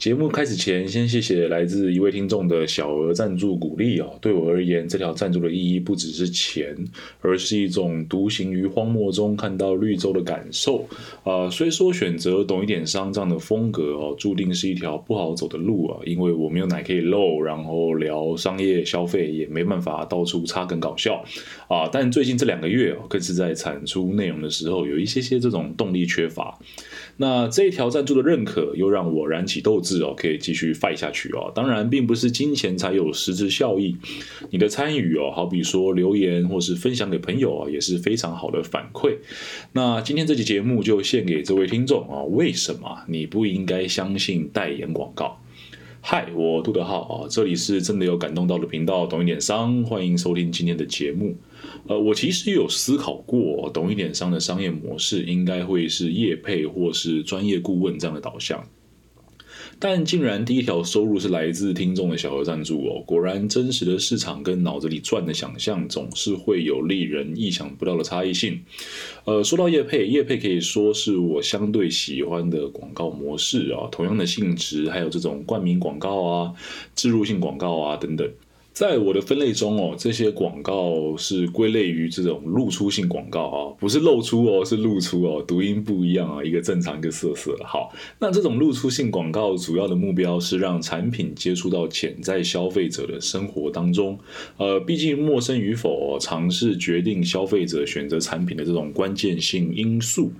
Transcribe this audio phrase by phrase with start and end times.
[0.00, 4.16] 节目开始前，先谢谢来自一位听众的小额赞助鼓励哦。
[4.18, 6.74] 对我而言，这条赞助的意义不只是钱，
[7.20, 10.88] 而是一种独行于荒漠中看到绿洲的感受
[11.22, 11.50] 啊。
[11.50, 21.22] 虽说选择懂一点商这样的风格哦，注定是一条不好走的路啊，因为我没有奶可以露，然后聊商业消费也没办法到处插梗搞笑
[21.68, 21.86] 啊。
[21.92, 26.58] 但最近这两个月哦，更是在产出内容的时候有一些些这种动力缺乏。
[27.18, 31.50] 那这一条赞助的认可，又让我燃起斗志哦，可以继续 fight 下去哦。
[31.54, 33.96] 当然，并不是金钱才有实质效益，
[34.50, 39.16] 你的参与哦，好比说留言或是分享给朋友啊，也是非常好的反馈。
[39.72, 45.40] 那今天这期节目就献给这位听众啊，为什么你不应该相信代言广告？
[46.02, 51.36] 嗨，我杜德浩啊，这里是真的有感动到的频道，懂一点商，欢迎收听今天的节目。
[51.86, 58.66] 呃，我其实有思考过，懂一点商的商业模式应该会是业配或是专业顾问这样的导向。
[59.78, 68.62] 但竟然第一条收入是来自听众的小额赞助哦，果然真实的市场跟脑子里转的想象总是会有令人意想不到的差异性。
[69.24, 76.54] 呃，说到叶配，叶配可以说是我相对喜欢的广告模式啊，同样的性质，还有这种冠名广告啊、
[76.94, 78.28] 植入性广告啊等等。
[78.72, 87.54] 在我的分类中哦，这些广告是归类于这种露出性广告啊，不是露出哦，是露出哦，读音不一样啊，一个正常，一个色色。
[87.64, 94.18] 好，那这种露出性广告主要的目标是让产品接触到潜在消费者的生活当中。
[94.56, 100.32] 呃，毕竟陌生与否，尝试决定消费者选择产品的这种关键性因素。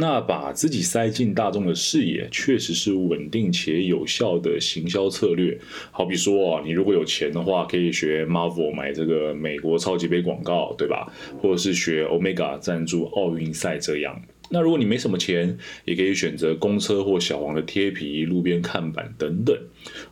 [0.00, 5.58] 那把自己塞进大众的视野，确实是稳定且有效的行销策略。
[5.90, 11.12] 好比说啊，你如果有钱的话，可以学 Marvel 买这个美国超级杯广告，对吧？
[11.42, 14.22] 或者是学 Omega 赞助奥运赛这样。
[14.50, 19.56] 那如果你没什么钱，也可以选择公车或小黄的贴皮、路边看板等等。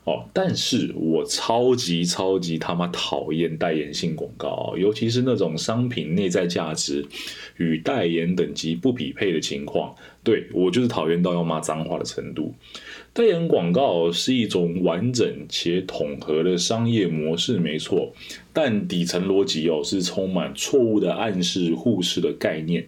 [0.05, 7.05] 哦，但是我超级超级他妈讨厌代言性广告，尤其是那种商品内在价值
[7.57, 9.95] 与代言等级不匹配的情况。
[10.23, 12.52] 对我就是讨厌到要骂脏话的程度。
[13.13, 18.13] 代言广告是一种完整且统合的商业模式，没错，
[18.52, 22.86] 但底层逻辑哦是充满错误的暗示、忽视的概念。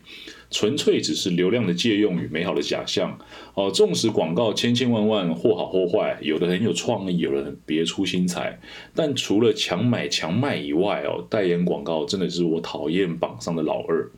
[0.50, 3.19] 纯粹只是流量的借用与美好的假象
[3.54, 3.70] 哦。
[3.70, 8.58] 纵使广告千千万万，或好或坏，有的很有创意，有的很别出心裁。
[8.94, 14.10] 但除了强买强卖以外哦，代言广告真的是我讨厌榜上的老二。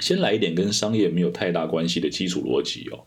[0.00, 2.98] 先来一点跟商业没有太大关系的基础逻辑哦。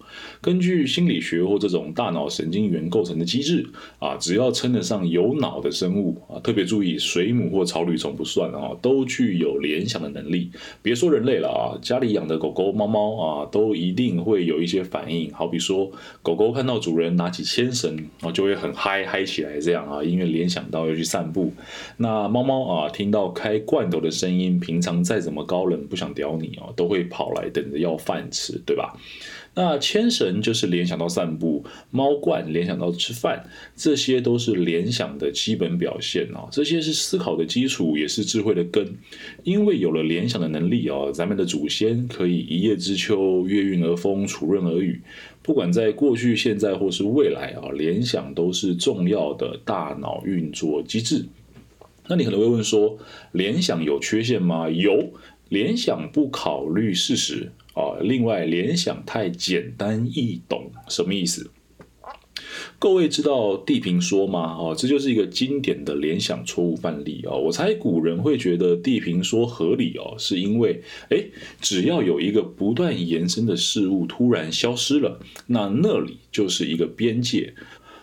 [0.42, 3.66] 根据心理学或这种大脑神经元构成的机制
[4.00, 10.52] 啊，只要称得上有脑的生物啊，特别注意水母或草履虫不算啊，都具有联想的能力。
[10.82, 15.34] 别说人类了啊，家里养的狗狗、猫猫啊，都一定会有一些反应。
[15.34, 21.52] 好比说，狗狗看到主人拿起牵绳啊，就会很嗨嗨起来这样啊，因为联想到要去散步。
[21.98, 26.74] 那猫猫啊，听到开罐头的声音，平常再怎么高冷不想屌你哦。
[26.76, 28.94] 都都会跑来等着要饭吃，对吧？
[29.56, 36.50] 那牵绳就是联想到散步，猫罐联想到吃饭，这些都是联想的基本表现啊。
[36.52, 38.96] 这些是思考的基础，也是智慧的根。
[39.44, 45.00] 因为有了联想的能力啊，咱们的祖先可以一叶知秋，月运而风，楚润而雨。
[45.42, 51.26] 不管在过去、现在或是未来啊，联想都是重要的大脑运作机制。
[52.08, 52.98] 那你可能会问说，
[53.32, 54.70] 联想有缺陷吗？
[54.70, 55.14] 有。
[55.54, 61.52] 联想不考虑事实啊，另外联想太简单易懂，什么意思？
[62.80, 64.58] 各位知道地平说吗？
[64.58, 67.36] 哦，这就是一个经典的联想错误范例啊。
[67.36, 70.82] 我猜古人会觉得地平说合理哦，是因为
[71.12, 71.24] 哎，
[71.62, 77.54] 只要有一个不断延伸的事物突然消失了，那那里就是一个边界，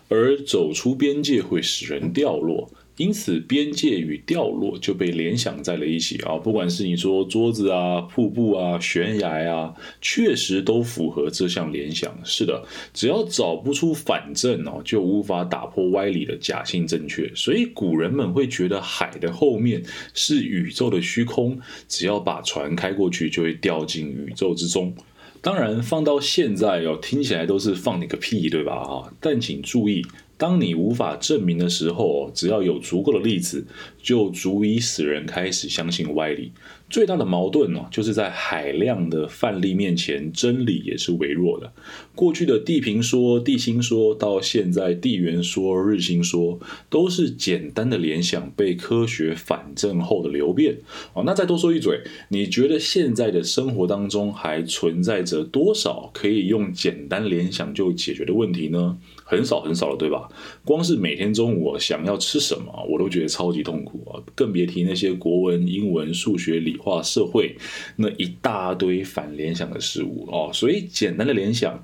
[0.09, 2.71] 而走出边界会使人掉落。
[3.00, 6.37] 因此，边界与掉落就被联想在了一起啊！
[6.37, 12.15] 不管是你说桌子啊、瀑布啊、悬崖啊，确实都符合这项联想。
[12.25, 12.62] 是的，
[12.93, 17.32] 只要找不出反证哦，就无法打破歪理的假性正确。
[17.35, 19.82] 所以古人们会觉得海的后面
[20.12, 21.58] 是宇宙的虚空，
[21.88, 24.94] 只要把船开过去，就会掉进宇宙之中。
[25.41, 28.75] 当然，放到现在哦，听起来都是放你个屁，对吧？
[28.75, 30.05] 啊，但请注意。
[30.40, 33.66] 当你无法证明的时候，只要有足够的例子，
[34.02, 36.50] 就足以使人开始相信歪理。
[36.88, 41.70] 最大的矛盾呢，就是在海量的范例面前，真理也是微弱的。
[42.14, 46.58] 过去的地平说、地心说，到现在地缘说、日心说，
[46.88, 50.78] 都是简单的联想被科学反证后的流变。
[51.12, 52.00] 哦，那再多说一嘴，
[52.31, 58.96] 你觉得现在的生活当中还存在着多少可以用简单联想就解决的问题呢？
[59.31, 60.29] 很少很少了，对吧？
[60.65, 67.56] 光是每天中午想要吃什么，我都觉得超级痛苦啊，更别提那些国文、英文、数学、理化、社会
[67.94, 70.50] 那一大堆反联想的事物哦。
[70.53, 71.81] 所以简单的联想。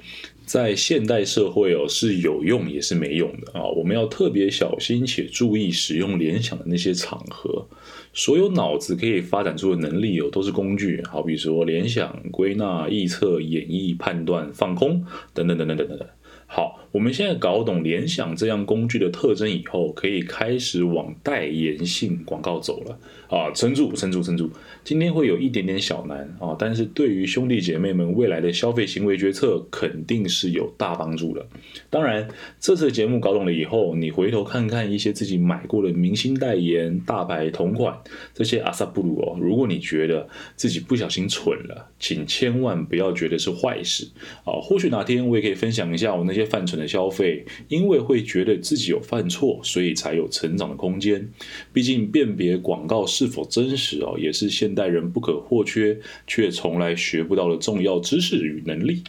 [0.46, 3.66] 在现代社会哦，是有用也是没用的啊！
[3.66, 7.66] 我们要特别小心且注意使用联想的那些场合。
[8.14, 15.04] 所有脑子可以发展出的能力哦，都是工具，好比说联想、归纳、臆测、演绎、判断、放空
[15.34, 16.08] 等等等等等等等。
[16.46, 22.98] 好，我们现在搞懂联想这样工具的特征以后，可以开始往代言性广告走了
[23.28, 23.50] 啊！
[23.54, 24.50] 撑住，撑住，撑住！
[24.82, 31.46] 今天会有一点点小难啊，但是对于兄弟姐妹们未来的消费行为决策，肯定是有大帮助的。
[31.90, 32.26] 当然，
[32.58, 37.94] 这次节目搞懂了以后，你回头看看一些自己买过的明星代言、大牌同款
[38.32, 44.08] 这些阿萨布鲁哦，如果你觉得自己不小心蠢了，请千万不要觉得是坏事
[44.44, 44.54] 啊！
[44.62, 51.28] 或许哪天我也可以分享一下我那些犯蠢的消费，因为会觉得自己有犯错，所以才有成长的空间。
[51.72, 59.02] 毕竟辨别广告是否真实哦，也是现代人不可或缺却从来学不到的重要知识与能力。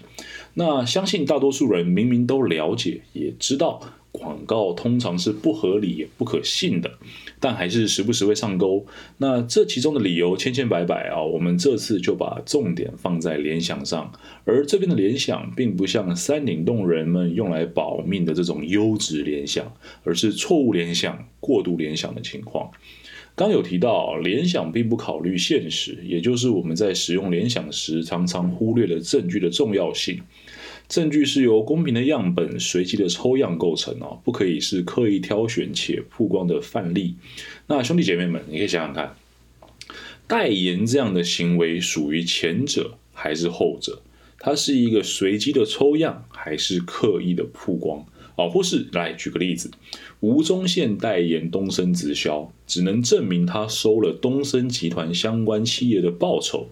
[0.53, 3.80] 那相信大多数人明明都了解，也知道
[4.18, 6.92] 广告通常是不合理也不可信的，
[7.40, 8.86] 但还是时不时会上钩。
[9.18, 14.12] 那这其中的理由千千百百啊，我们这次就把重点放在联想上。
[14.44, 19.72] 而这边的联想，并不像三顶洞人们用来保命的这种优质联想，
[20.04, 22.72] 而是错误联想、过度联想的情况。
[23.36, 30.19] 刚有提到，联想并不考虑现实，也就是我们在使用联想时常常忽略了证据的重要性。
[30.88, 37.16] 证据是由公平的样本随机的抽样构成哦，不可以是刻意挑选且曝光的范例。
[37.68, 39.16] 那兄弟姐妹们，你可以想想看，
[40.28, 44.01] 代言这样的行为属于前者还是后者？
[44.39, 48.06] 它是一个随机的抽样，还是刻意的曝光？
[48.36, 49.72] 哦，或是来举个例子，
[50.19, 56.69] 吴宗宪代言东升直销，只能证明他收了东升集团相关企业的报酬，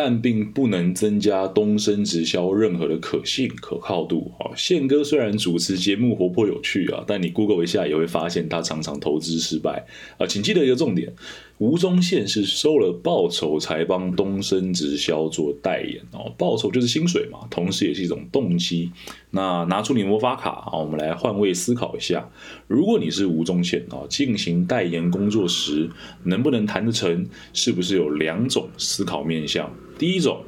[0.00, 4.30] 但并不能增加东升直销任何的可信可靠度。
[4.38, 9.84] 啊，宪哥虽然主持节目活泼有趣啊，但你 Google 一下也会发现他常常投资失败
[10.16, 10.24] 啊。
[10.24, 11.12] 请记得一个重点。
[11.58, 18.90] 吴宗宪是收了报酬才帮东升直销做代言哦，报酬就是薪水嘛，同时也是一种动机。
[19.30, 22.30] 那拿出你魔法卡啊，我们来换位思考一下，
[22.68, 25.90] 如果你是吴宗宪啊，进行代言工作时，
[26.22, 27.26] 能不能谈得成？
[27.52, 29.68] 是不是有两种思考面向？
[29.98, 30.40] 第一种。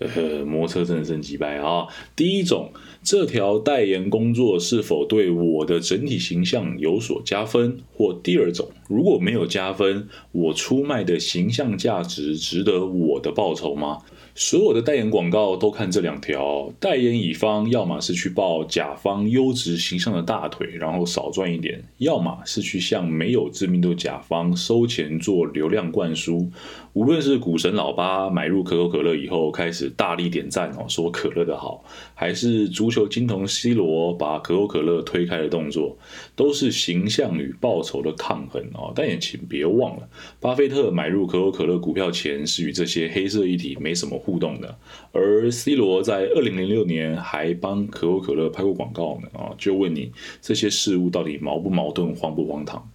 [0.00, 1.86] 呃， 摩车真的升级败啊！
[2.16, 7.78] 第一种，这条代言工作是否对我的整体形象有所加分？
[7.94, 13.98] 或第二种，如果没有加分，我出卖的形象价值值得我的报酬吗？
[14.34, 26.50] 所有的代言广告都看这两条，代言乙方要么是去抱甲方优质形象的大腿，然后少赚一点；要么是去向没有知名度甲方收钱做流量灌输。
[26.92, 31.84] 无论是股神老八买入可口可乐以后开始大力点赞哦，说可乐的好，
[32.14, 35.96] 还是足球金童 C 罗把可口可乐推开的动作，
[36.34, 38.92] 都是形象与报酬的抗衡哦。
[38.94, 40.08] 但也请别忘了，
[40.40, 44.76] 巴菲特买入可口可乐股票前是与这些黑色议题没什么互动的，
[45.12, 49.54] 而 C 罗在二零零六年还帮可口可乐拍过广告呢啊！
[49.56, 50.10] 就问你
[50.42, 52.90] 这些事物到底矛不矛盾，荒不荒唐？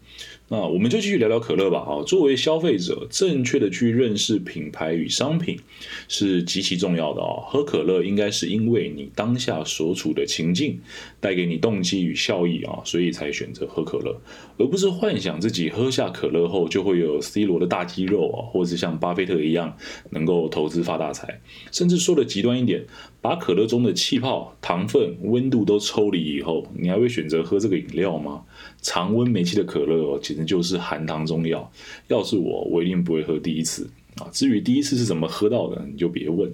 [0.48, 1.80] 那我们就继续聊聊可乐吧。
[1.80, 5.60] 啊，作为消费者，正确的去认识品牌与商品
[6.08, 7.42] 是极其重要的啊。
[7.48, 10.80] 喝可乐应该是因为你当下所处的情境
[11.20, 14.16] 带给你动机与效益啊，所以才选择喝可乐，
[14.60, 19.76] 而不是幻想自己喝下可乐后就会有 C 罗的大肌肉啊，或者像巴菲特一样
[20.12, 21.42] 能够投资发大财。
[21.72, 22.86] 甚至说的极端一点，
[23.20, 28.44] 把可乐中的气泡、糖分、温度都抽离以后，你还会选择喝这个饮料吗？
[28.84, 31.72] 常温没气的可乐哦，简直就是含糖中药。
[32.08, 34.30] 要是我，我一定不会喝第一次啊。
[34.32, 36.54] 至于第一次是怎么喝到的，你就别问。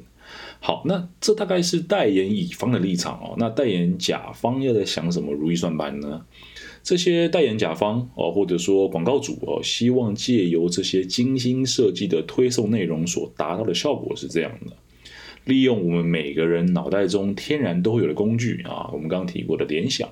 [0.62, 3.36] 好，那这大概是代言乙方的立场哦。
[3.38, 6.22] 那代言甲方又在想什么如意算盘呢？
[6.84, 14.72] 这些代言甲方哦，或者说广告主哦，希望借由这些精心设计的推送内容所达到的效果是这样的。
[15.46, 20.08] 利用我们每个人脑袋中天然都会有的工具啊，我们刚刚提过的联想。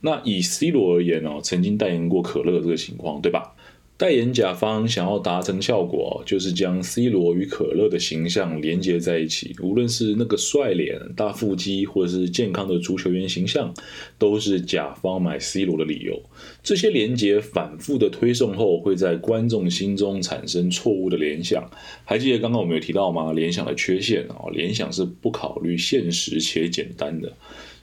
[0.00, 3.52] 那以 C 罗而言哦，曾经代言过可乐这个情况，对吧？
[3.98, 9.56] 代言甲方想要达成效果，就是将 C 罗与可乐的形象连接在一起。
[9.62, 13.72] 无论是那个帅脸、大腹肌，或者是健康的足球员形象，
[14.18, 16.22] 都是甲方买 C 罗的理由。
[16.62, 21.66] 这些连接反复的推送后，会在观众心中产生错误的联想。
[22.04, 23.32] 还记得刚刚我们有提到吗？
[23.32, 27.32] 联想的缺陷啊，联想是不考虑现实且简单的。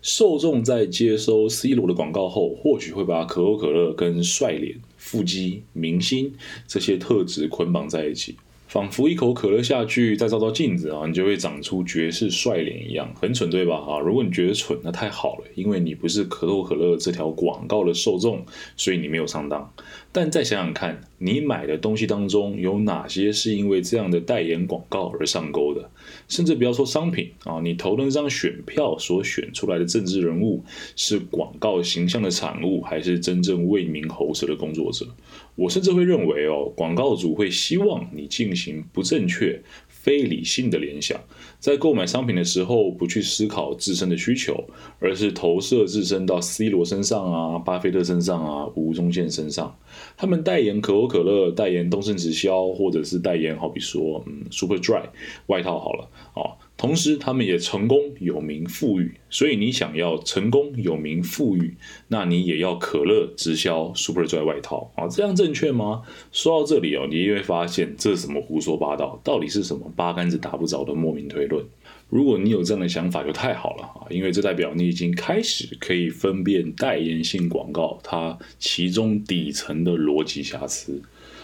[0.03, 6.33] 受众在接收 C 罗的广告后，或许会把可口可乐跟帅脸、腹肌、明星
[6.67, 8.35] 这些特质捆绑在一起。
[8.67, 13.77] 仿佛一口可乐下去，再照照镜子啊，你就会长出绝世帅脸一样，很蠢对吧？
[13.77, 18.43] 啊，如果你觉得蠢，那太好了，因为你不是可口可乐这条广告的受众，
[18.75, 19.71] 所以你没有上当。
[20.11, 25.89] 但再想想看，你买的东西当中有哪些是因为这样的代言广告而上钩的？
[26.27, 30.61] 甚至不要说商品啊，你投的那张选票所选出来的政治人物，
[30.97, 35.07] 是广告形象的产物，还是真正为民喉舌的工作者？
[35.55, 39.61] 我甚至会认为哦，广告主会希望你进行不正确、
[40.03, 41.17] 非理性的联想，
[41.59, 44.65] 在购买商品的时候不去思考自身的需求，
[44.99, 49.73] 而是投射自身到 C 罗身上啊、巴菲特身上啊、吴宗宪身上。
[50.17, 55.03] 他们代言可口可乐、代言东盛直销，或者是代言好比说嗯 Super Dry
[55.45, 56.57] 外套好了哦。
[56.83, 59.13] 同时，他们也成功、有名、富裕。
[59.29, 61.77] 所以，你想要成功、有名、富裕，
[62.09, 65.07] 那你也要可乐直销 Super Dry 外套啊？
[65.07, 66.01] 这样正确吗？
[66.33, 69.17] 说到这里哦，你也会发现这是什么胡说八道？
[69.23, 71.63] 到底是什么八竿子打不着的莫名推论？
[72.09, 74.03] 如果你有这样的想法，就太好了啊！
[74.09, 81.01] 因为这代表你已经开始可以分辨代言性广告它其中底层的逻辑瑕疵。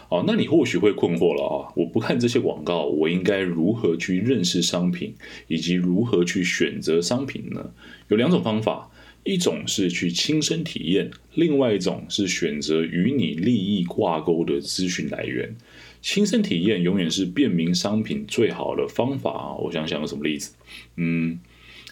[0.09, 1.71] 哦，那你或许会困惑了啊！
[1.75, 5.13] 我不看这些广告，我应该如何去认识商品，
[5.47, 7.71] 以及如何去选择商品呢？
[8.07, 8.89] 有两种方法，
[9.23, 15.55] 一种是去亲身体验，另外一种是选择与你利益挂钩的资讯来源。
[16.01, 19.55] 亲身体验永远是辨明商品最好的方法啊！
[19.57, 20.55] 我想想有什么例子？
[20.95, 21.39] 嗯，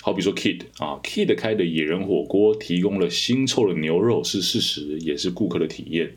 [0.02, 6.14] 好比说 Kid 啊，Kid 开的野人火锅提供了腥臭的牛肉是事实，也是顾客的体验。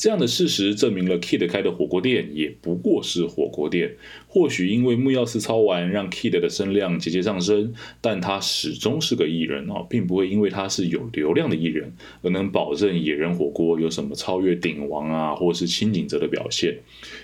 [0.00, 3.96] 这样的事实证明了 Kid 开的火锅店也不过是火锅店。
[4.26, 11.92] 或许因为木曜四超玩让 Kid 的声量节节上升，但他始终是个艺人哦，并不会因为他是有流量的艺人
[12.22, 16.78] 而能保证野人火锅有什么超越鼎王啊，或是清景泽的表现。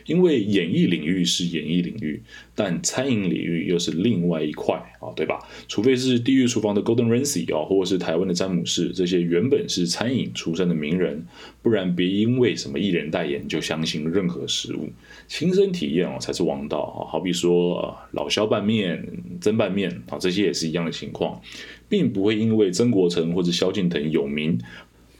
[0.04, 2.22] 因为演艺领域是演艺领域，
[2.54, 5.38] 但餐饮领域又是另外一块啊，对吧？
[5.66, 11.24] 除非是地狱厨房的 Golden Ramsy 啊，或者是台湾的詹姆士这些原本是餐饮出身的名人，
[11.62, 12.54] 不然别因为。
[12.66, 14.88] 什么艺人代言就相信任何食物，
[15.28, 17.06] 亲身体验哦才是王道啊！
[17.08, 19.06] 好比说老肖拌面、
[19.40, 21.40] 蒸拌面啊，这些也是一样的情况，
[21.88, 24.58] 并不会因为曾国成或者萧敬腾有名。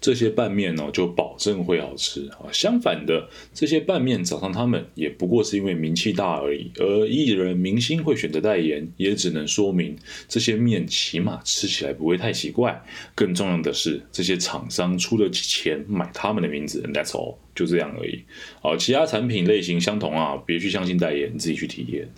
[0.07, 2.47] 这些拌面呢，就保证会好吃啊。
[2.53, 6.71] 相反的，这些拌面找上他们，也不过是因为名气大而已。
[6.79, 9.97] 而艺人、明星会选择代言，也只能说明
[10.29, 12.81] 这些面起码吃起来不会太奇怪。
[13.17, 18.23] 更重要的是，这些厂商出得起钱买他们的名字，That's all，就这样而已。
[18.63, 22.09] 好，其他产品类型相同啊，别去相信代言，自己去体验。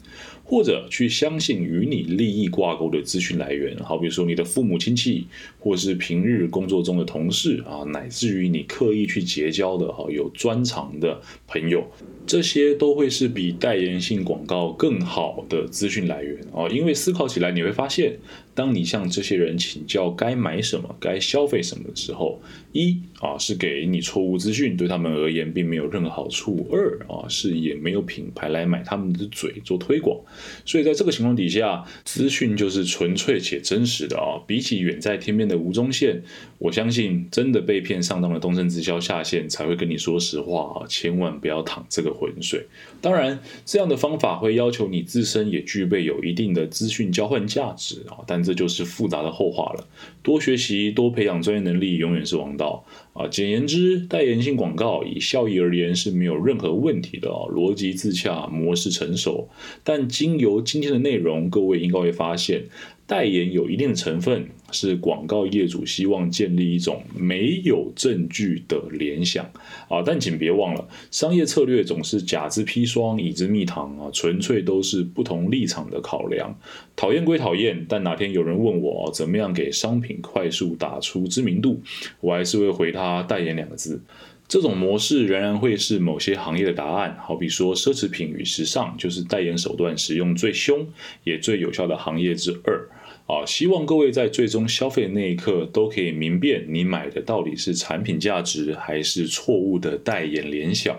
[0.48, 5.26] 或者去相信与你利益挂钩的资讯来源，好比说你的父母亲戚，
[5.60, 11.86] 或是平日工作中的同事啊，乃至于你刻意去结交的哈有专长的朋友。
[12.26, 18.18] 这些都会是比代言性广告更好的资讯来源哦，因为思考起来你会发现，
[18.58, 30.18] 当你向这些人请教该买什么、该消费什么的时候，一啊是给你错误资讯，对他们而言并没有任何好处；二啊是也没有品牌来买他们的嘴做推广。
[30.66, 34.42] 所以在这个情况底下，资讯就是纯粹且真实的啊。
[34.46, 36.20] 比起远在天边的吴宗宪，
[36.58, 42.18] 我相信真的被骗上当的东升直销下线才会跟你说实话啊，千万不要淌这个。
[42.18, 42.66] 浑水，
[43.00, 49.86] 当然，这样的方法会要求你自身也具备有一定的资讯交换价值啊，但这就是复杂的后话了。
[50.22, 53.28] 多学习，多培养专业能力，永远是王道啊。
[53.28, 59.50] 简言之，代言性广告以效益而言是没有任何问题的啊，逻辑自洽，模式成熟。
[59.84, 62.64] 但经由今天的内容，各位应该会发现。
[63.06, 69.44] 代言有一定的成分，是广告业主希望建立一种没有证据的联想
[69.88, 76.54] 啊，但请别忘了，商业策略总是假之砒霜，乙之蜜糖啊，纯粹都是不同立场的考量。
[76.94, 81.80] 讨厌归讨厌，但哪天有人问我怎么样给商品快速打出知名度，
[82.20, 84.02] 我还是会回他代言两个字。
[84.48, 90.86] 这种模式仍然会是某些行业的答案，好比说奢侈品与时尚，就是代言手段使用最凶
[91.24, 92.88] 也最有效的行业之二。
[93.28, 100.98] 啊，希望各位在最终消费那一刻都可以明辨你买的到底是产品价值还是错误的代言联想。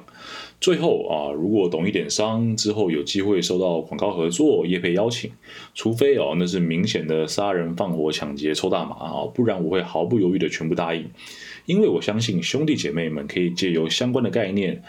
[0.61, 5.31] 最后啊，如果懂一点商，之后有机会收到广告合作、业配邀请，
[5.73, 11.09] 除非哦那是明显的杀人放火、抢劫、抽大麻啊，不然我会毫不犹豫的全部答应，
[11.65, 14.83] 因为我相信兄弟姐妹们可以借由相关的概念。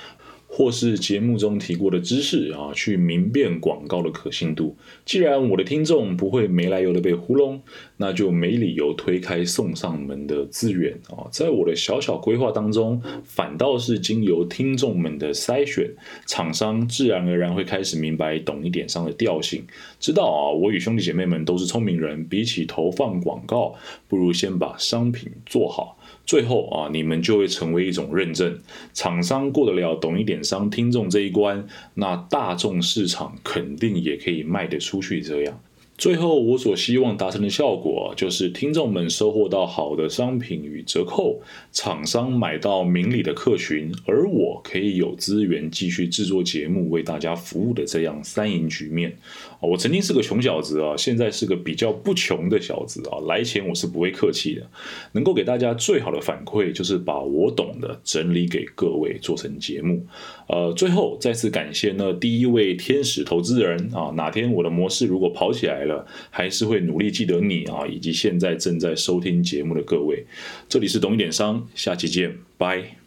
[0.53, 4.77] 或是节目中提过的知识啊，去明辨广告的可信度。
[5.07, 7.63] 既然我的听众不会没来由的被糊弄，
[7.97, 11.31] 那就没理由推开送上门的资源啊。
[11.31, 15.89] 在我的小小规划当中，反倒是经由听众们的筛选，
[16.27, 19.65] 厂商自然而然会开始明白懂一点上的调性，
[20.01, 23.75] 知道啊，我与兄弟姐妹们都是聪明人，比起投放广告，
[24.09, 25.97] 不如先把商品做好。
[26.25, 28.59] 最后啊，你们就会成为一种认证，
[28.93, 35.21] 厂商过得了懂一点商听众这一关，那大众市场肯定也可以卖得出去。
[35.21, 35.61] 这样。
[36.01, 41.39] 最后，我所希望达成的效果，就是听众们收获到好的商品与折扣，
[41.73, 49.15] 厂商买到明理的客群，而我可以有资源继续制作节目，为大家服务的这样三赢局面。
[49.61, 54.67] 我曾经是个穷小子啊，现在是个比较不穷的小子啊，来钱我是不会客气的。
[55.13, 60.03] 能够给大家最好的反馈，就是把我懂的整理给各位做成节目。
[60.49, 65.90] 呃，最后再次感谢呢第一位天使投资人啊，哪天我的模式如果跑起来了
[66.31, 70.25] 还是会努力记得你啊，以及现在正在收听节目的各位。
[70.69, 73.00] 这里是懂一点商，下期见，拜。